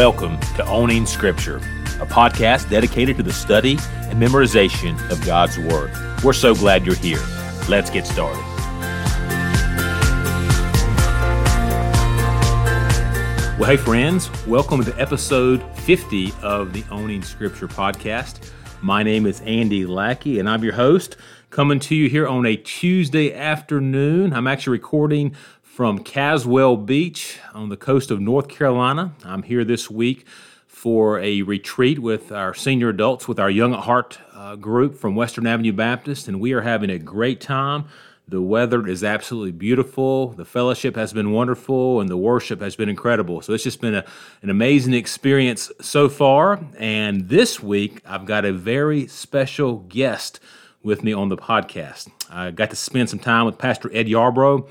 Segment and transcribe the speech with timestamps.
[0.00, 1.58] Welcome to Owning Scripture,
[2.00, 5.92] a podcast dedicated to the study and memorization of God's Word.
[6.24, 7.20] We're so glad you're here.
[7.68, 8.42] Let's get started.
[13.58, 18.50] Well, hey, friends, welcome to episode 50 of the Owning Scripture podcast.
[18.80, 21.18] My name is Andy Lackey, and I'm your host,
[21.50, 24.32] coming to you here on a Tuesday afternoon.
[24.32, 29.14] I'm actually recording from Caswell Beach on the coast of North Carolina.
[29.24, 30.24] I'm here this week
[30.68, 35.16] for a retreat with our senior adults, with our Young at Heart uh, group from
[35.16, 37.86] Western Avenue Baptist, and we are having a great time.
[38.28, 40.28] The weather is absolutely beautiful.
[40.28, 43.42] The fellowship has been wonderful, and the worship has been incredible.
[43.42, 44.04] So it's just been a,
[44.42, 46.64] an amazing experience so far.
[46.78, 50.38] And this week, I've got a very special guest
[50.82, 52.08] with me on the podcast.
[52.30, 54.68] I got to spend some time with Pastor Ed Yarbrough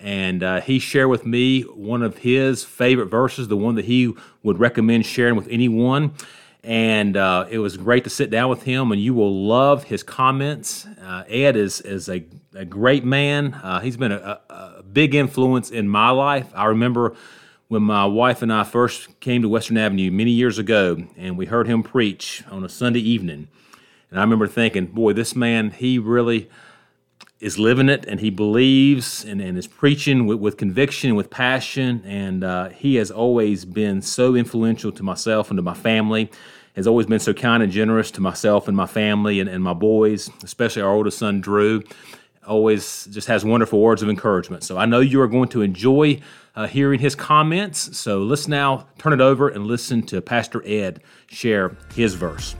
[0.00, 4.14] and uh, he shared with me one of his favorite verses, the one that he
[4.42, 6.14] would recommend sharing with anyone.
[6.62, 10.02] And uh, it was great to sit down with him, and you will love his
[10.02, 10.86] comments.
[11.00, 13.54] Uh, Ed is, is a, a great man.
[13.54, 16.50] Uh, he's been a, a, big influence in my life.
[16.54, 17.14] I remember
[17.68, 21.46] when my wife and I first came to Western Avenue many years ago, and we
[21.46, 23.48] heard him preach on a Sunday evening.
[24.10, 26.48] And I remember thinking, boy, this man, he really
[27.40, 32.02] is living it and he believes and, and is preaching with, with conviction, with passion.
[32.04, 36.30] And uh, he has always been so influential to myself and to my family,
[36.74, 39.74] has always been so kind and generous to myself and my family and, and my
[39.74, 41.82] boys, especially our oldest son, Drew.
[42.46, 44.64] Always just has wonderful words of encouragement.
[44.64, 46.20] So I know you are going to enjoy
[46.56, 47.96] uh, hearing his comments.
[47.98, 52.56] So let's now turn it over and listen to Pastor Ed share his verse.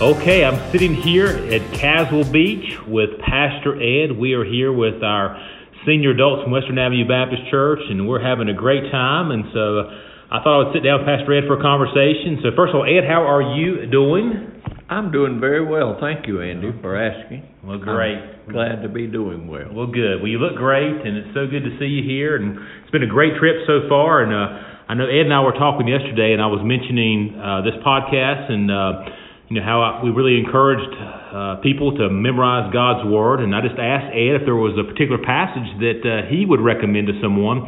[0.00, 4.16] Okay, I'm sitting here at Caswell Beach with Pastor Ed.
[4.16, 5.36] We are here with our
[5.84, 9.28] senior adults from Western Avenue Baptist Church, and we're having a great time.
[9.30, 9.92] And so
[10.32, 12.40] I thought I would sit down with Pastor Ed for a conversation.
[12.40, 14.64] So, first of all, Ed, how are you doing?
[14.88, 16.00] I'm doing very well.
[16.00, 17.44] Thank you, Andy, for asking.
[17.60, 18.16] Well, great.
[18.16, 19.68] I'm glad to be doing well.
[19.68, 20.24] Well, good.
[20.24, 22.40] Well, you look great, and it's so good to see you here.
[22.40, 24.24] And it's been a great trip so far.
[24.24, 27.60] And uh, I know Ed and I were talking yesterday, and I was mentioning uh,
[27.68, 28.72] this podcast and.
[28.72, 29.19] Uh,
[29.50, 33.60] you know how I, we really encouraged uh, people to memorize God's word, and I
[33.60, 37.18] just asked Ed if there was a particular passage that uh, he would recommend to
[37.18, 37.66] someone,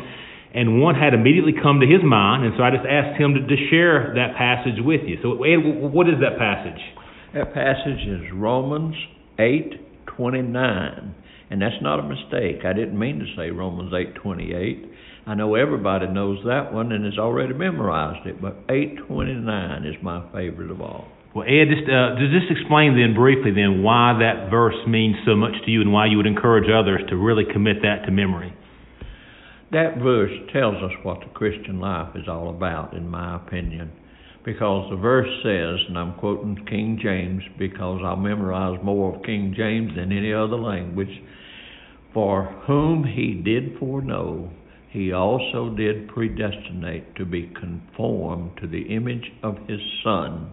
[0.54, 3.42] and one had immediately come to his mind, and so I just asked him to,
[3.42, 5.18] to share that passage with you.
[5.26, 5.58] So, Ed,
[5.90, 6.78] what is that passage?
[7.34, 8.94] That passage is Romans
[9.42, 11.18] eight twenty nine,
[11.50, 12.62] and that's not a mistake.
[12.62, 14.86] I didn't mean to say Romans eight twenty eight.
[15.26, 20.20] I know everybody knows that one and has already memorized it, but 829 is my
[20.32, 21.06] favorite of all.
[21.34, 25.54] Well, Ed, just uh, just explain then briefly then why that verse means so much
[25.64, 28.52] to you and why you would encourage others to really commit that to memory.
[29.70, 33.90] That verse tells us what the Christian life is all about, in my opinion,
[34.44, 39.54] because the verse says, and I'm quoting King James because I memorize more of King
[39.56, 41.22] James than any other language,
[42.12, 44.50] for whom he did foreknow,
[44.90, 50.50] he also did predestinate to be conformed to the image of his Son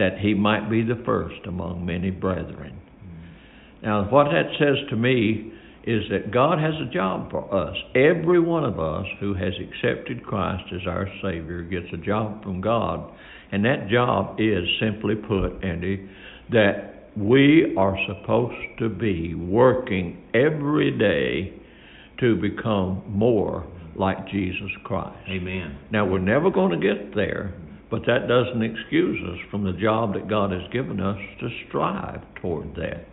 [0.00, 2.80] that he might be the first among many brethren.
[3.82, 5.52] Now, what that says to me
[5.84, 7.76] is that God has a job for us.
[7.94, 12.62] Every one of us who has accepted Christ as our Savior gets a job from
[12.62, 13.12] God.
[13.52, 16.08] And that job is, simply put, Andy,
[16.50, 21.60] that we are supposed to be working every day
[22.20, 25.18] to become more like Jesus Christ.
[25.28, 25.78] Amen.
[25.92, 27.52] Now, we're never going to get there
[27.90, 32.20] but that doesn't excuse us from the job that God has given us to strive
[32.40, 33.06] toward that.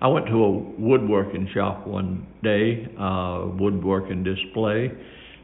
[0.00, 4.90] I went to a woodworking shop one day, uh, woodworking display,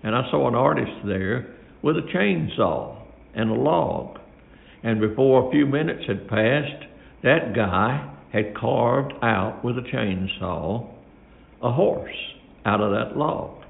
[0.02, 3.02] and I saw an artist there with a chainsaw
[3.34, 4.18] and a log.
[4.82, 6.84] And before a few minutes had passed,
[7.22, 10.88] that guy had carved out with a chainsaw
[11.62, 12.10] a horse
[12.64, 13.61] out of that log.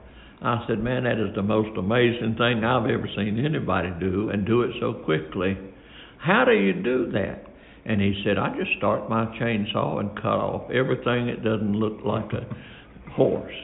[0.45, 4.47] I said, Man, that is the most amazing thing I've ever seen anybody do and
[4.47, 5.57] do it so quickly.
[6.19, 7.47] How do you do that?
[7.85, 12.05] And he said, I just start my chainsaw and cut off everything that doesn't look
[12.05, 12.47] like a
[13.11, 13.55] horse.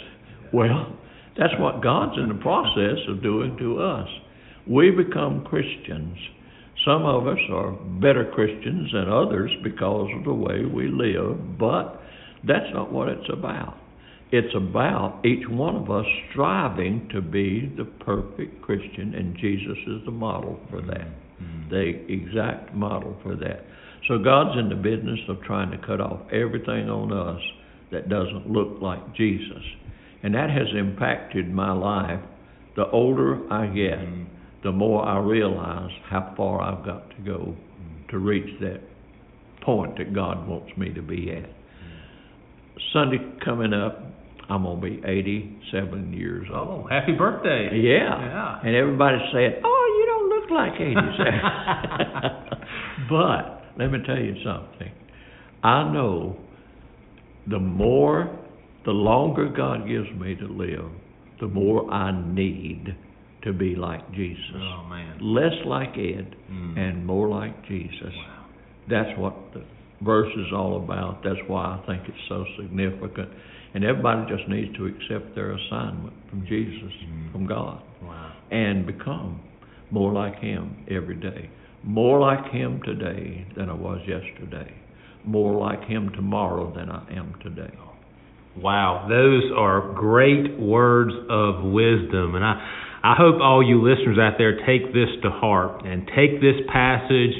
[0.53, 0.97] Well,
[1.37, 4.09] that's what God's in the process of doing to us.
[4.69, 6.19] We become Christians.
[6.85, 12.01] Some of us are better Christians than others because of the way we live, but
[12.47, 13.77] that's not what it's about.
[14.31, 20.05] It's about each one of us striving to be the perfect Christian, and Jesus is
[20.05, 21.09] the model for that,
[21.41, 21.71] mm-hmm.
[21.71, 23.65] the exact model for that.
[24.07, 27.41] So God's in the business of trying to cut off everything on us
[27.91, 29.63] that doesn't look like Jesus.
[30.23, 32.21] And that has impacted my life.
[32.77, 34.27] The older I get, mm.
[34.63, 38.09] the more I realize how far I've got to go mm.
[38.11, 38.81] to reach that
[39.63, 41.49] point that God wants me to be at.
[42.93, 44.01] Sunday coming up,
[44.49, 46.69] I'm gonna be 87 years old.
[46.69, 47.71] Oh, happy birthday!
[47.75, 48.19] Yeah.
[48.19, 48.61] Yeah.
[48.65, 51.41] And everybody said, "Oh, you don't look like 87."
[53.11, 54.91] but let me tell you something.
[55.63, 56.39] I know
[57.51, 58.39] the more,
[58.85, 60.91] the longer God gives me to live,
[61.41, 62.97] the more I need
[63.45, 64.41] to be like Jesus.
[64.57, 65.19] Oh man.
[65.21, 66.79] Less like Ed mm.
[66.79, 68.13] and more like Jesus.
[68.15, 68.47] Wow.
[68.89, 69.63] That's what the
[70.03, 71.23] verse is all about.
[71.25, 73.29] That's why I think it's so significant.
[73.75, 77.33] And everybody just needs to accept their assignment from Jesus, mm.
[77.33, 78.33] from God, wow.
[78.51, 79.43] and become
[79.91, 81.51] more like Him every day.
[81.85, 84.73] More like Him today than I was yesterday.
[85.25, 87.75] More like Him tomorrow than I am today.
[88.57, 92.35] Wow, those are great words of wisdom.
[92.35, 92.59] And I,
[93.05, 97.35] I hope all you listeners out there take this to heart and take this passage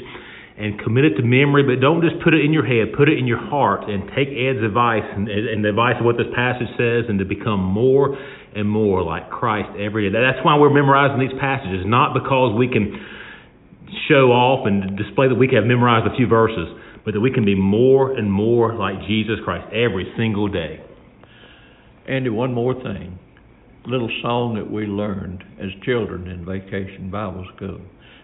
[0.59, 3.17] and commit it to memory, but don't just put it in your head, put it
[3.17, 6.67] in your heart and take Ed's advice and, and the advice of what this passage
[6.75, 8.19] says and to become more
[8.53, 10.19] and more like Christ every day.
[10.19, 12.91] That's why we're memorizing these passages, not because we can
[14.11, 16.67] show off and display that we have memorized a few verses,
[17.05, 20.83] but that we can be more and more like Jesus Christ every single day.
[22.05, 23.17] Andy, one more thing.
[23.85, 27.79] Little song that we learned as children in vacation Bible school.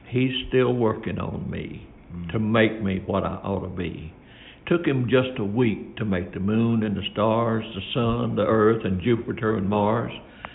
[0.10, 1.88] He's still working on me
[2.32, 4.14] to make me what I ought to be.
[4.68, 8.46] Took him just a week to make the moon and the stars, the sun, the
[8.46, 10.12] earth, and Jupiter and Mars.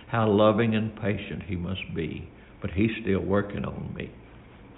[0.08, 2.28] How loving and patient he must be.
[2.60, 4.10] But he's still working on me.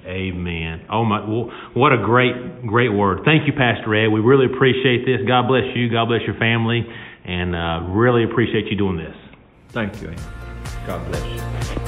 [0.06, 0.84] Amen.
[0.90, 3.20] Oh my, well, what a great, great word.
[3.24, 4.08] Thank you, Pastor Ed.
[4.08, 5.26] We really appreciate this.
[5.26, 5.88] God bless you.
[5.90, 6.84] God bless your family,
[7.24, 9.16] and uh, really appreciate you doing this.
[9.68, 10.12] Thank you.
[10.86, 11.81] God bless you.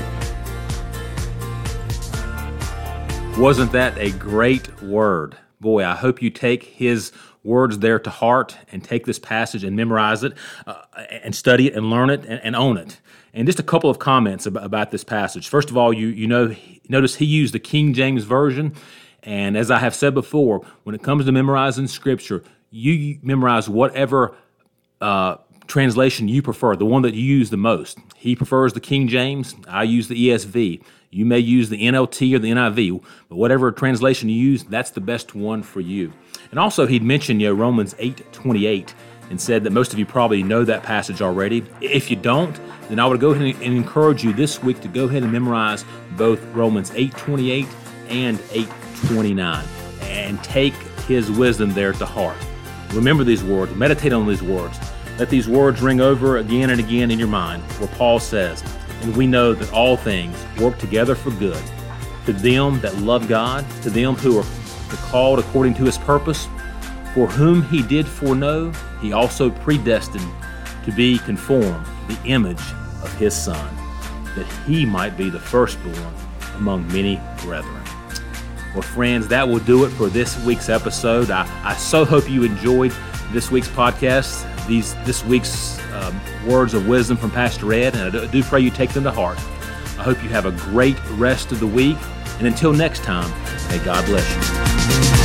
[3.38, 5.36] Wasn't that a great word?
[5.60, 7.10] Boy, I hope you take his
[7.42, 10.34] words there to heart and take this passage and memorize it
[10.68, 13.00] uh, and study it and learn it and, and, own it.
[13.34, 15.48] And just a couple of comments about, about this passage.
[15.48, 16.54] First of all, you, you know,
[16.88, 18.72] notice he used the King James Version.
[19.24, 24.36] And as I have said before, when it comes to memorizing scripture, you memorize whatever
[25.00, 27.98] uh, translation you prefer, the one that you use the most.
[28.16, 30.82] He prefers the King James, I use the ESV.
[31.10, 35.00] You may use the NLT or the NIV, but whatever translation you use, that's the
[35.00, 36.12] best one for you.
[36.50, 38.94] And also, he'd mentioned you know, Romans 8 28
[39.30, 41.64] and said that most of you probably know that passage already.
[41.80, 42.58] If you don't,
[42.88, 45.84] then I would go ahead and encourage you this week to go ahead and memorize
[46.16, 47.66] both Romans 8 28
[48.08, 48.68] and 8
[49.06, 49.64] 29
[50.02, 50.74] and take
[51.06, 52.36] his wisdom there to heart.
[52.92, 54.78] Remember these words, meditate on these words.
[55.18, 58.64] Let these words ring over again and again in your mind, where Paul says,
[59.02, 61.62] and we know that all things work together for good
[62.26, 64.44] to them that love God, to them who are
[65.10, 66.48] called according to his purpose,
[67.14, 70.28] for whom he did foreknow, he also predestined
[70.84, 72.62] to be conformed to the image
[73.02, 73.76] of his Son,
[74.34, 76.14] that he might be the firstborn
[76.56, 77.82] among many brethren.
[78.72, 81.30] Well, friends, that will do it for this week's episode.
[81.30, 82.92] I, I so hope you enjoyed
[83.30, 88.26] this week's podcast, these this week's um, words of wisdom from Pastor Ed, and I
[88.26, 89.38] do pray you take them to heart.
[89.98, 91.96] I hope you have a great rest of the week,
[92.38, 93.30] and until next time,
[93.68, 95.23] may God bless you.